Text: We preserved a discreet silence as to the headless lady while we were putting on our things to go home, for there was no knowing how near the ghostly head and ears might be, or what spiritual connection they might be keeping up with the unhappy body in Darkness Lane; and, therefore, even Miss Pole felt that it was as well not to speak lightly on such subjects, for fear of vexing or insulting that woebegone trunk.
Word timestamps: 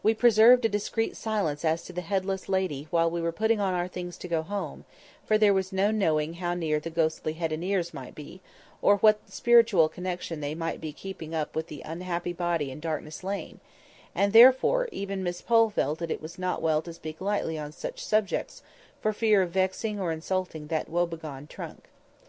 We 0.00 0.14
preserved 0.14 0.64
a 0.64 0.68
discreet 0.68 1.16
silence 1.16 1.64
as 1.64 1.82
to 1.86 1.92
the 1.92 2.02
headless 2.02 2.48
lady 2.48 2.86
while 2.92 3.10
we 3.10 3.20
were 3.20 3.32
putting 3.32 3.58
on 3.58 3.74
our 3.74 3.88
things 3.88 4.16
to 4.18 4.28
go 4.28 4.42
home, 4.42 4.84
for 5.26 5.36
there 5.36 5.52
was 5.52 5.72
no 5.72 5.90
knowing 5.90 6.34
how 6.34 6.54
near 6.54 6.78
the 6.78 6.88
ghostly 6.88 7.32
head 7.32 7.50
and 7.50 7.64
ears 7.64 7.92
might 7.92 8.14
be, 8.14 8.40
or 8.80 8.98
what 8.98 9.28
spiritual 9.32 9.88
connection 9.88 10.38
they 10.38 10.54
might 10.54 10.80
be 10.80 10.92
keeping 10.92 11.34
up 11.34 11.56
with 11.56 11.66
the 11.66 11.82
unhappy 11.84 12.32
body 12.32 12.70
in 12.70 12.78
Darkness 12.78 13.24
Lane; 13.24 13.58
and, 14.14 14.32
therefore, 14.32 14.88
even 14.92 15.24
Miss 15.24 15.42
Pole 15.42 15.70
felt 15.70 15.98
that 15.98 16.12
it 16.12 16.22
was 16.22 16.34
as 16.34 16.60
well 16.60 16.76
not 16.76 16.84
to 16.84 16.92
speak 16.92 17.20
lightly 17.20 17.58
on 17.58 17.72
such 17.72 18.04
subjects, 18.06 18.62
for 19.00 19.12
fear 19.12 19.42
of 19.42 19.50
vexing 19.50 19.98
or 19.98 20.12
insulting 20.12 20.68
that 20.68 20.88
woebegone 20.88 21.48
trunk. 21.48 21.88